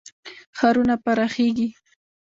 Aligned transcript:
ښارونه 0.57 0.95
پراخیږي. 1.03 1.69